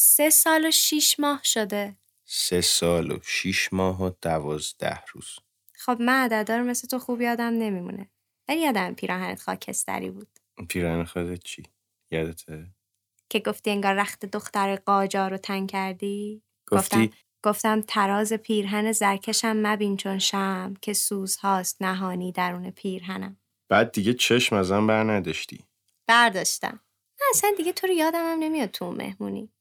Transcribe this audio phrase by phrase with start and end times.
[0.00, 1.96] سه سال و شیش ماه شده.
[2.24, 5.38] سه سال و شیش ماه و دوازده روز.
[5.74, 8.10] خب من عددا رو مثل تو خوب یادم نمیمونه.
[8.48, 10.28] ولی یادم پیراهنت خاکستری بود.
[10.68, 11.62] پیراهن خودت چی؟
[12.10, 12.66] یادته؟
[13.30, 19.56] که گفتی انگار رخت دختر قاجار رو تنگ کردی؟ گفتی؟ گفتم, گفتم تراز پیرهن زرکشم
[19.56, 23.36] مبین چون شم که سوزهاست نهانی درون پیرهنم.
[23.68, 25.64] بعد دیگه چشم ازم بر نداشتی
[26.06, 26.80] برداشتم.
[27.20, 29.52] من اصلا دیگه تو رو یادم هم نمیاد تو مهمونی.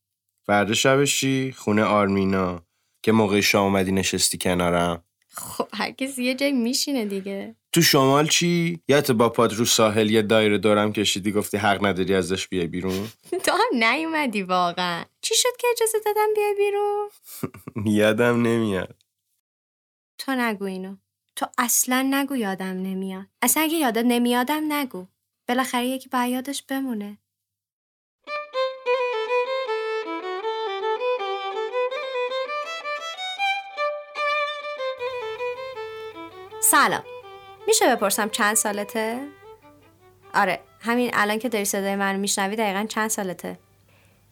[0.47, 2.61] فردا شبش چی؟ خونه آرمینا.
[3.03, 5.03] که موقع شام اومدی نشستی کنارم.
[5.29, 7.55] خب هر کسی یه جای میشینه دیگه.
[7.73, 12.13] تو شمال چی؟ یادت با پاد رو ساحل یه دایره دورم کشیدی گفتی حق نداری
[12.13, 13.07] ازش بیای بیرون؟
[13.45, 15.05] تو هم نیومدی واقعا.
[15.21, 17.09] چی شد که اجازه دادم بیای بیرون؟
[17.99, 18.95] یادم نمیاد.
[20.17, 20.95] تو نگو اینو.
[21.35, 23.25] تو اصلا نگو یادم نمیاد.
[23.41, 25.07] اصلا اگه یادت نمیادم نگو.
[25.47, 27.17] بالاخره یکی باید یادش بمونه.
[36.71, 37.03] سلام
[37.67, 39.19] میشه بپرسم چند سالته؟
[40.33, 43.59] آره همین الان که داری صدای من میشنوی دقیقا چند سالته؟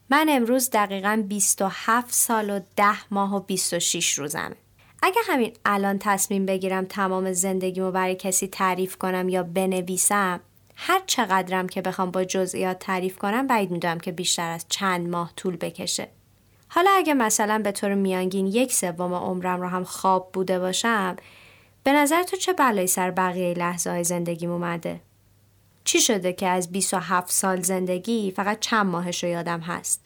[0.09, 4.56] من امروز دقیقا 27 سال و 10 ماه و 26 روزمه
[5.03, 10.39] اگه همین الان تصمیم بگیرم تمام زندگیمو برای کسی تعریف کنم یا بنویسم
[10.75, 15.33] هر چقدرم که بخوام با جزئیات تعریف کنم بعید می‌دونم که بیشتر از چند ماه
[15.36, 16.08] طول بکشه
[16.67, 21.16] حالا اگه مثلا به طور میانگین یک سوم عمرم رو هم خواب بوده باشم
[21.86, 25.02] به نظر تو چه بلایی سر بقیه لحظه های زندگیم اومده؟
[25.83, 30.02] چی شده که از 27 سال زندگی فقط چند ماهش رو یادم هست؟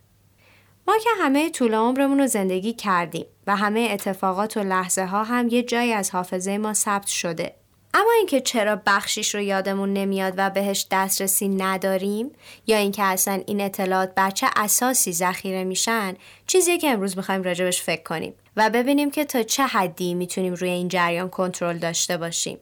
[0.87, 5.47] ما که همه طول عمرمون رو زندگی کردیم و همه اتفاقات و لحظه ها هم
[5.47, 7.55] یه جایی از حافظه ما ثبت شده.
[7.93, 12.31] اما اینکه چرا بخشیش رو یادمون نمیاد و بهش دسترسی نداریم
[12.67, 16.15] یا اینکه اصلا این اطلاعات بر چه اساسی ذخیره میشن
[16.47, 20.69] چیزیه که امروز می‌خوایم راجبش فکر کنیم و ببینیم که تا چه حدی می‌تونیم روی
[20.69, 22.57] این جریان کنترل داشته باشیم.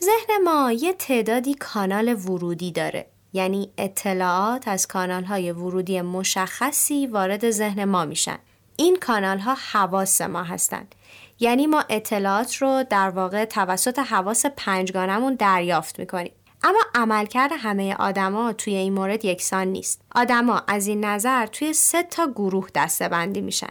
[0.00, 3.06] ذهن ما یه تعدادی کانال ورودی داره.
[3.32, 8.38] یعنی اطلاعات از کانال های ورودی مشخصی وارد ذهن ما میشن.
[8.76, 10.94] این کانال ها حواس ما هستند
[11.40, 16.32] یعنی ما اطلاعات رو در واقع توسط حواس پنجگانمون دریافت می‌کنیم.
[16.62, 20.00] اما عملکرد همه آدما توی این مورد یکسان نیست.
[20.14, 23.70] آدما از این نظر توی سه تا گروه دسته بندی میشن.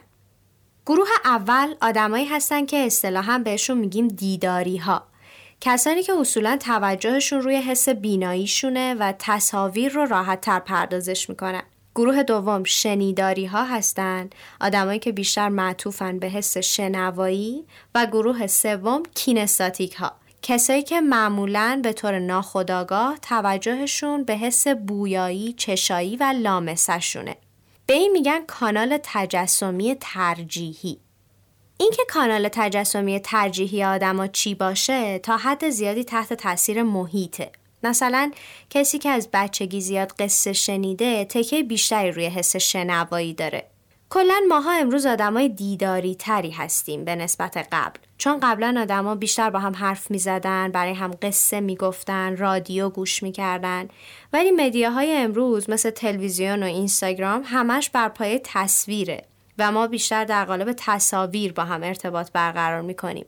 [0.85, 5.03] گروه اول آدمایی هستن که اصطلاحا بهشون میگیم دیداری ها
[5.62, 11.63] کسانی که اصولا توجهشون روی حس بیناییشونه و تصاویر رو راحت تر پردازش می‌کنن.
[11.95, 19.03] گروه دوم شنیداری ها هستند آدمایی که بیشتر معطوفن به حس شنوایی و گروه سوم
[19.16, 20.11] کینستاتیک ها
[20.41, 27.38] کسایی که معمولا به طور ناخودآگاه توجهشون به حس بویایی، چشایی و لامسشونه.
[27.85, 30.99] به این میگن کانال تجسمی ترجیحی.
[31.78, 37.51] اینکه کانال تجسمی ترجیحی آدما چی باشه تا حد زیادی تحت تاثیر محیطه.
[37.84, 38.31] مثلا
[38.69, 43.66] کسی که از بچگی زیاد قصه شنیده تکه بیشتری روی حس شنوایی داره.
[44.09, 48.00] کلا ماها امروز آدمای دیداری تری هستیم به نسبت قبل.
[48.19, 52.90] چون قبلا آدما بیشتر با هم حرف می زدن برای هم قصه می گفتن رادیو
[52.90, 53.88] گوش می کردن
[54.34, 59.23] ولی مدیاهای امروز مثل تلویزیون و اینستاگرام همش بر پایه تصویره
[59.57, 63.25] و ما بیشتر در قالب تصاویر با هم ارتباط برقرار می کنیم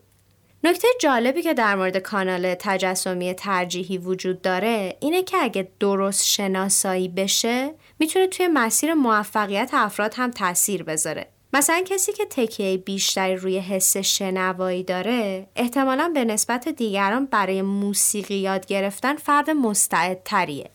[0.63, 7.07] نکته جالبی که در مورد کانال تجسمی ترجیحی وجود داره اینه که اگه درست شناسایی
[7.07, 11.27] بشه می‌تونه توی مسیر موفقیت افراد هم تاثیر بذاره.
[11.53, 18.35] مثلا کسی که تکیه بیشتری روی حس شنوایی داره احتمالا به نسبت دیگران برای موسیقی
[18.35, 20.69] یاد گرفتن فرد مستعدتریه.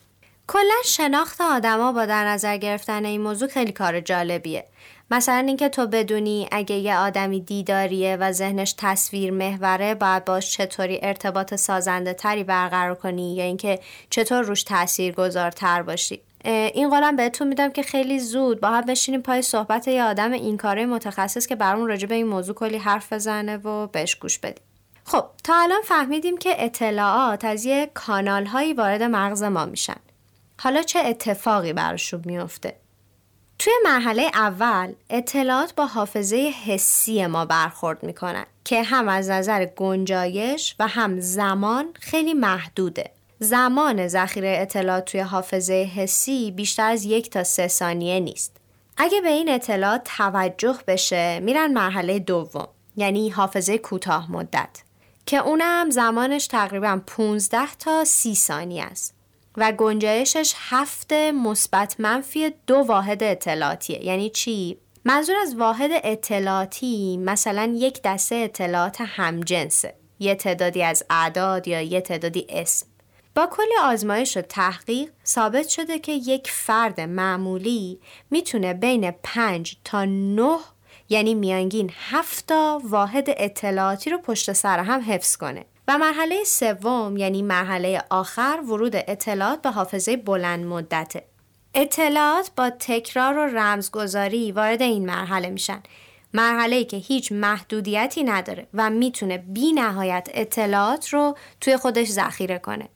[0.47, 4.65] کلا شناخت آدما با در نظر گرفتن این موضوع خیلی کار جالبیه.
[5.11, 10.99] مثلا اینکه تو بدونی اگه یه آدمی دیداریه و ذهنش تصویر محوره باید باش چطوری
[11.01, 13.79] ارتباط سازنده تری برقرار کنی یا اینکه
[14.09, 19.21] چطور روش تأثیر گذارتر باشی این قولم بهتون میدم که خیلی زود با هم بشینیم
[19.21, 23.13] پای صحبت یه آدم این کاره متخصص که برامون راجع به این موضوع کلی حرف
[23.13, 24.63] بزنه و بهش گوش بدیم.
[25.03, 29.95] خب تا الان فهمیدیم که اطلاعات از یه کانال هایی وارد مغز ما میشن.
[30.59, 32.75] حالا چه اتفاقی براشون میفته
[33.59, 40.75] توی مرحله اول اطلاعات با حافظه حسی ما برخورد می‌کنن که هم از نظر گنجایش
[40.79, 43.11] و هم زمان خیلی محدوده.
[43.39, 48.57] زمان ذخیره اطلاعات توی حافظه حسی بیشتر از یک تا سه ثانیه نیست.
[48.97, 54.83] اگه به این اطلاعات توجه بشه میرن مرحله دوم یعنی حافظه کوتاه مدت
[55.25, 59.16] که اونم زمانش تقریبا 15 تا 30 ثانیه است.
[59.57, 64.05] و گنجایشش هفت مثبت منفی دو واحد اطلاعاتیه.
[64.05, 69.93] یعنی چی؟ منظور از واحد اطلاعاتی مثلا یک دسته اطلاعات همجنسه.
[70.19, 72.87] یه تعدادی از اعداد یا یه تعدادی اسم.
[73.35, 77.99] با کل آزمایش و تحقیق ثابت شده که یک فرد معمولی
[78.31, 80.57] می‌تونه بین 5 تا 9
[81.09, 85.65] یعنی میانگین 7 تا واحد اطلاعاتی رو پشت سر هم حفظ کنه.
[85.87, 91.23] و مرحله سوم یعنی مرحله آخر ورود اطلاعات به حافظه بلند مدته
[91.73, 95.83] اطلاعات با تکرار و رمزگذاری وارد این مرحله میشن
[96.33, 102.89] مرحله که هیچ محدودیتی نداره و می‌تونه بی نهایت اطلاعات رو توی خودش ذخیره کنه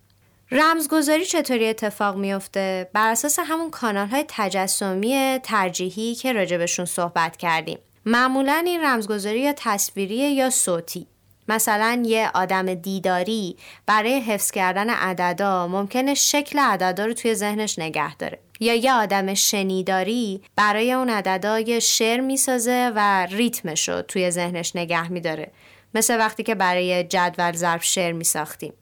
[0.52, 7.80] رمزگذاری چطوری اتفاق میفته؟ بر اساس همون کانال های تجسمی ترجیحی که راجبشون صحبت کردیم.
[8.06, 11.08] معمولا این رمزگذاری یا تصویری یا صوتی.
[11.52, 18.16] مثلا یه آدم دیداری برای حفظ کردن عددا ممکنه شکل عددا رو توی ذهنش نگه
[18.16, 18.40] داره.
[18.60, 24.76] یا یه آدم شنیداری برای اون عددا یه شعر می‌سازه و ریتمش رو توی ذهنش
[24.76, 25.52] نگه میداره.
[25.94, 28.74] مثل وقتی که برای جدول ضرب شعر میساختیم.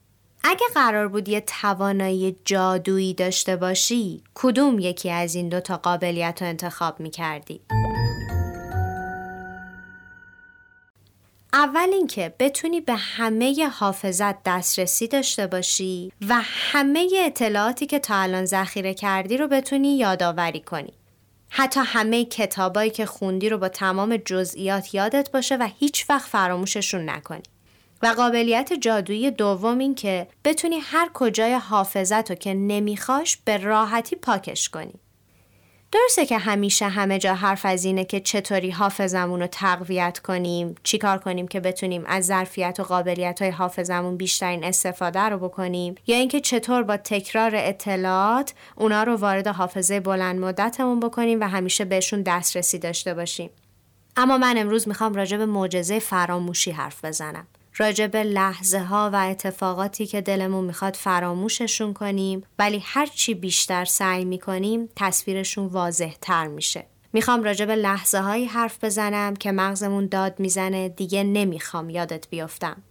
[0.44, 6.48] اگه قرار بود یه توانایی جادویی داشته باشی کدوم یکی از این دوتا قابلیت رو
[6.48, 7.12] انتخاب می
[11.60, 18.46] اول اینکه بتونی به همه حافظت دسترسی داشته باشی و همه اطلاعاتی که تا الان
[18.46, 20.94] ذخیره کردی رو بتونی یادآوری کنی.
[21.50, 27.10] حتی همه کتابایی که خوندی رو با تمام جزئیات یادت باشه و هیچ وقت فراموششون
[27.10, 27.44] نکنی.
[28.02, 34.16] و قابلیت جادویی دوم این که بتونی هر کجای حافظت رو که نمیخواش به راحتی
[34.16, 34.94] پاکش کنی.
[35.92, 41.18] درسته که همیشه همه جا حرف از اینه که چطوری حافظمون رو تقویت کنیم چیکار
[41.18, 46.40] کنیم که بتونیم از ظرفیت و قابلیت های حافظمون بیشترین استفاده رو بکنیم یا اینکه
[46.40, 52.80] چطور با تکرار اطلاعات اونا رو وارد حافظه بلند مدتمون بکنیم و همیشه بهشون دسترسی
[52.80, 53.50] داشته باشیم.
[54.18, 57.48] اما من امروز می‌خوام راجع به معجزه فراموشی حرف بزنم.
[57.80, 64.26] راجع به لحظه ها و اتفاقاتی که دلمون می‌خواد فراموششون کنیم ولی هرچی بیشتر سعی
[64.26, 66.86] می‌کنیم تصویرشون واضح تر میشه.
[67.14, 72.84] می‌خوام راجع به لحظه هایی حرف بزنم که مغزمون داد می‌زنه دیگه نمی‌خوام یادت بیفتم.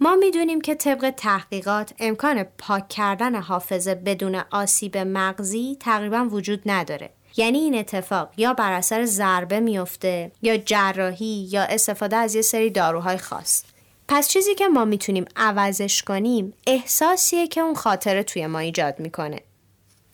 [0.00, 7.10] ما می‌دونیم که طبق تحقیقات امکان پاک کردن حافظه بدون آسیب مغزی تقریبا وجود نداره.
[7.36, 12.70] یعنی این اتفاق یا بر اثر ضربه میفته یا جراحی یا استفاده از یه سری
[12.70, 13.64] داروهای خاص.
[14.12, 19.40] پس چیزی که ما می‌تونیم عوضش کنیم احساسیه که اون خاطره توی ما ایجاد می‌کنه.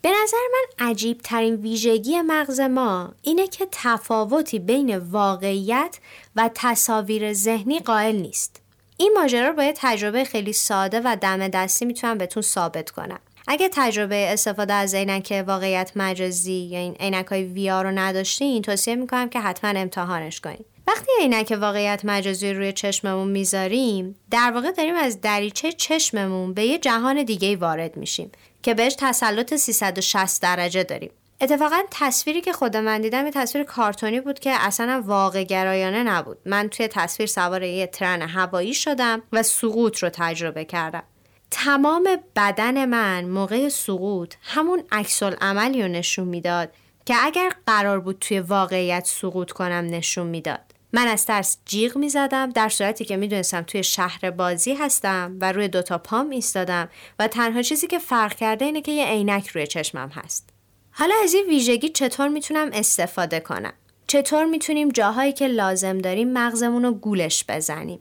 [0.02, 5.98] به نظر من عجیب ترین ویژگی مغز ما اینه که تفاوتی بین واقعیت
[6.36, 8.60] و تصاویر ذهنی قائل نیست.
[8.96, 13.20] این ماجرا رو با یه تجربه خیلی ساده و دم دستی می‌تونم بهتون ثابت کنم.
[13.48, 18.94] اگه تجربه استفاده از عینک واقعیت مجازی یا این عینک های وی رو نداشتین توصیه
[18.94, 20.75] می‌کنم که حتما امتحانش کنید.
[20.86, 26.78] وقتی عینک واقعیت مجازی روی چشممون می‌ذاریم در واقع داریم از دریچه چشممون به یه
[26.78, 31.10] جهان دیگه وارد میشیم که بهش تسلط 360 درجه داریم.
[31.40, 36.38] اتفاقا تصویری که خود من دیدم یه تصویر کارتونی بود که اصلا واقع گرایانه نبود.
[36.44, 41.02] من توی تصویر سوار یه ترن هوایی شدم و سقوط رو تجربه کردم.
[41.50, 46.70] تمام بدن من موقع سقوط همون عکس عملی رو نشون می‌داد
[47.06, 50.75] که اگر قرار بود توی واقعیت سقوط کنم نشون می‌داد.
[50.96, 55.36] من از ترس جیغ می زدم در صورتی که می دونستم توی شهر بازی هستم
[55.40, 56.88] و روی دوتا پام ایستادم
[57.18, 60.50] و تنها چیزی که فرق کرده اینه که یه عینک روی چشمم هست.
[60.90, 63.72] حالا از این ویژگی چطور می‌تونم استفاده کنم؟
[64.06, 68.00] چطور می‌تونیم جاهایی که لازم داریم مغزمون رو گولش بزنیم؟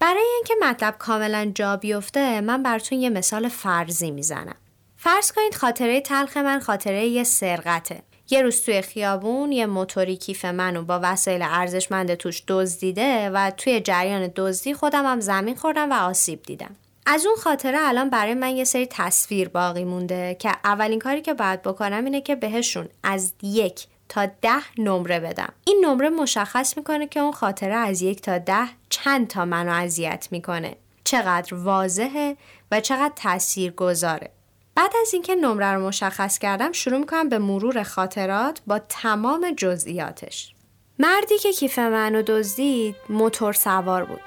[0.00, 4.56] برای اینکه مطلب کاملا جا بیفته من براتون یه مثال فرضی می‌زنم.
[4.96, 8.02] فرض کنید خاطره تلخ من خاطره یه سرقته.
[8.30, 13.80] یه روز توی خیابون یه موتوری کیف منو با وسایل ارزشمند توش دزدیده و توی
[13.80, 16.76] جریان دزدی خودم هم زمین خوردم و آسیب دیدم.
[17.06, 21.34] از اون خاطره الان برای من یه سری تصویر باقی مونده که اولین کاری که
[21.34, 25.52] باید بکنم اینه که بهشون از یک تا ده نمره بدم.
[25.64, 30.28] این نمره مشخص می‌کنه که اون خاطره از یک تا ده چند تا منو اذیت
[30.30, 30.76] می‌کنه.
[31.04, 32.36] چقدر واضحه
[32.70, 34.30] و چقدر تأثیر گذاره
[34.78, 40.54] بعد از اینکه نمره رو مشخص کردم شروع می‌کنم به مرور خاطرات با تمام جزئیاتش.
[40.98, 44.20] مردی که کیف منو دزدید موتور سوار بود.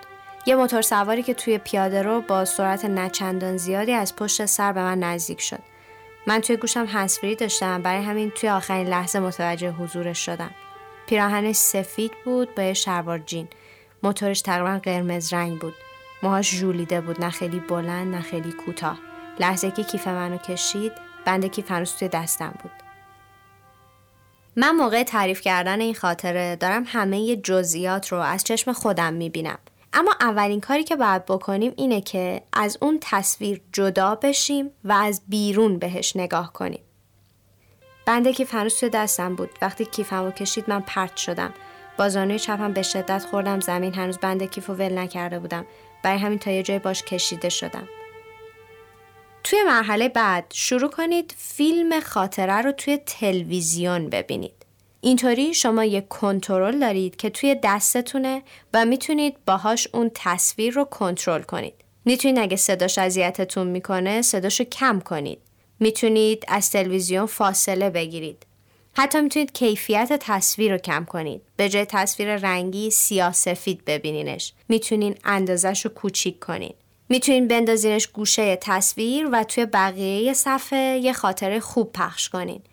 [0.46, 4.82] یه موتور سواری که توی پیاده رو با سرعت نچندان زیادی از پشت سر به
[4.82, 5.60] من نزدیک شد.
[6.28, 10.52] من توی گوشم هنسفری داشتم برای همین توی آخرین لحظه متوجه حضورش شدم.
[11.08, 13.48] پیراهنش سفید بود با یه شلوار جین.
[14.04, 15.74] موتورش تقریبا قرمز رنگ بود.
[16.24, 19.11] موهاش ژولیده بود نه خیلی بلند نه خیلی کوتاه.
[19.42, 20.92] لحظه که کیف منو کشید
[21.26, 22.72] بند کیف هنوز توی دستم بود.
[24.56, 29.58] من موقع تعریف کردن این خاطره دارم همه جزئیات رو از چشم خودم می‌بینم.
[29.94, 35.22] اما اولین کاری که باید بکنیم اینه که از اون تصویر جدا بشیم و از
[35.28, 36.82] بیرون بهش نگاه کنیم.
[38.06, 39.50] بنده کیف هنوز توی دستم بود.
[39.62, 41.54] وقتی کیفم رو کشید من پرت شدم.
[41.98, 43.60] با زانوی چپم به شدت خوردم.
[43.60, 45.66] زمین هنوز بند کیف و ول نکرده بودم.
[46.04, 47.88] برای همین تا یه جای باش کشیده شدم.
[49.44, 54.66] توی مرحله بعد شروع کنید فیلم خاطره رو توی تلویزیون ببینید
[55.02, 58.42] اینطوری شما یک کنترل دارید که توی دستتونه
[58.74, 61.74] و می‌تونید باهاش اون تصویر رو کنترل کنید.
[62.06, 65.40] می‌تونید اگه صداش اذیتتون می‌کنه صداشو کم کنید.
[65.80, 68.46] می‌تونید از تلویزیون فاصله بگیرید.
[68.94, 71.42] حتی می‌تونید کیفیت تصویر رو کم کنید.
[71.56, 74.54] به جای تصویر رنگی سیاه سفید ببینینش.
[74.70, 76.76] می‌تونید اندازش رو کوچیک کنید.
[77.12, 82.66] می‌تونید بندازینش گوشه تصویر و توی بقیه صفحه یه خاطره خوب پخش کنید.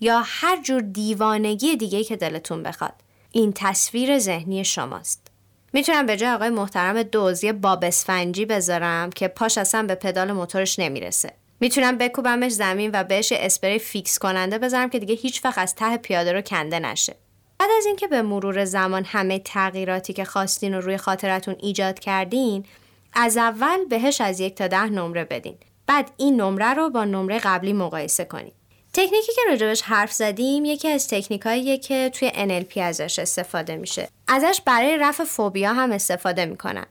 [0.00, 2.92] یا هر جور دیوانگی دیگه که دلتون بخواد.
[3.32, 5.26] این تصویر ذهنی شماست.
[5.72, 10.78] می‌تونم به جای آقای محترم دوزی باب اسفنجی بذارم که پاش اصلا به پدال موتورش
[10.78, 11.32] نمی‌رسه.
[11.60, 15.96] می‌تونم بکوبمش زمین و بهش اسپری فیکس کننده بذارم که دیگه هیچ وقت از ته
[15.96, 17.16] پیاده رو کنده نشه.
[17.58, 22.64] بعد از اینکه به مرور زمان همه تغییراتی که خواستین رو روی خاطرتون ایجاد کردین،
[23.12, 25.56] از اول بهش از یک تا ده نمره بدین.
[25.86, 28.52] بعد این نمره رو با نمره قبلی مقایسه کنید.
[28.92, 34.08] تکنیکی که راجبش حرف زدیم یکی از تکنیکاییه که توی NLP ازش استفاده میشه.
[34.28, 36.86] ازش برای رفع فوبیا هم استفاده می‌کنن.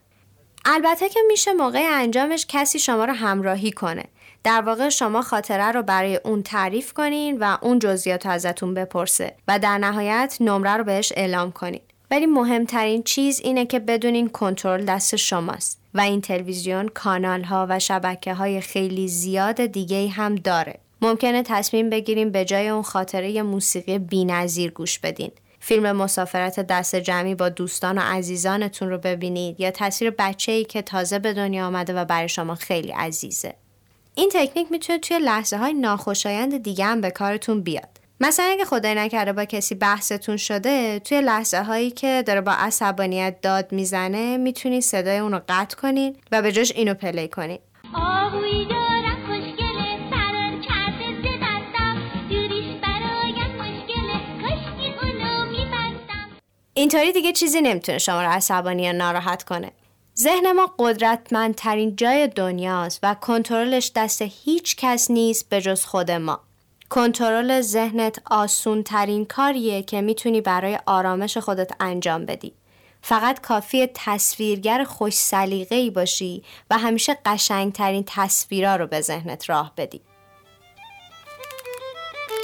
[0.66, 4.04] البته که میشه موقع انجامش کسی شما رو همراهی کنه.
[4.44, 9.60] در واقع شما خاطره رو برای اون تعریف کنین و اون جزئیات ازتون بپرسه و
[9.60, 11.82] در نهایت نمره رو بهش اعلام کنین.
[12.12, 17.80] ولی مهمترین چیز اینه که بدونین کنترل دست شماست و این تلویزیون کانال ها و
[17.80, 20.80] شبکه های خیلی زیاد دیگه هم داره.
[21.02, 25.32] ممکنه تصمیم بگیریم به جای اون خاطره موسیقی بینظیر گوش بدین.
[25.60, 30.82] فیلم مسافرت دست جمعی با دوستان و عزیزانتون رو ببینید یا تصویر بچه ای که
[30.82, 33.54] تازه به دنیا آمده و برای شما خیلی عزیزه.
[34.16, 37.95] این تکنیک می‌تونه توی لحظه های ناخوشایند دیگه هم به کارتون بیاد.
[38.20, 43.42] مثلا اگه خدای نکرده با کسی بحثتون شده توی لحظه هایی که داره با عصبانیت
[43.42, 47.62] داد می‌زنه می‌تونید صدای اون رو قطع کنید و به جاش اینو پلی کنید.
[56.74, 59.72] اینطوری دیگه چیزی نمی‌تونه شما رو عصبانی یا ناراحت کنه.
[60.18, 66.40] ذهن ما قدرتمندترین جای دنیاست و کنترلش دست هیچ کس نیست به جز خود ما.
[66.96, 72.54] کنترل ذهنت آسون ترین کاریه که می‌تونی برای آرامش خودت انجام بدی.
[73.02, 80.02] فقط کافی تصویرگر خوش سلیقه‌ای باشی و همیشه قشنگترین تصویرا رو به ذهنت راه بدی.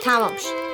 [0.04, 0.71] تمام شد.